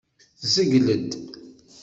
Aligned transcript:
Tzegled. 0.41 1.09